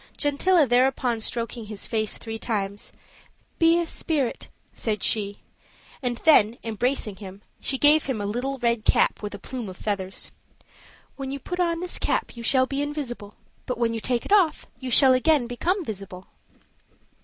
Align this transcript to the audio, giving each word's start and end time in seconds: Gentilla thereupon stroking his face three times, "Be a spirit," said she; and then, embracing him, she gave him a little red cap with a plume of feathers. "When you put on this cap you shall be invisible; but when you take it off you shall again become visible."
Gentilla 0.17 0.65
thereupon 0.65 1.21
stroking 1.21 1.65
his 1.65 1.85
face 1.87 2.17
three 2.17 2.39
times, 2.39 2.91
"Be 3.59 3.79
a 3.79 3.85
spirit," 3.85 4.47
said 4.73 5.03
she; 5.03 5.43
and 6.01 6.17
then, 6.23 6.57
embracing 6.63 7.17
him, 7.17 7.43
she 7.59 7.77
gave 7.77 8.05
him 8.07 8.19
a 8.19 8.25
little 8.25 8.57
red 8.57 8.83
cap 8.83 9.21
with 9.21 9.35
a 9.35 9.37
plume 9.37 9.69
of 9.69 9.77
feathers. 9.77 10.31
"When 11.17 11.29
you 11.29 11.37
put 11.37 11.59
on 11.59 11.81
this 11.81 11.99
cap 11.99 12.35
you 12.35 12.41
shall 12.41 12.65
be 12.65 12.81
invisible; 12.81 13.35
but 13.67 13.77
when 13.77 13.93
you 13.93 13.99
take 13.99 14.25
it 14.25 14.31
off 14.33 14.65
you 14.79 14.89
shall 14.89 15.13
again 15.13 15.45
become 15.45 15.85
visible." 15.85 16.25